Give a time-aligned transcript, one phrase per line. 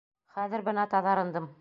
[0.37, 1.49] Хәҙер бына таҙарындым.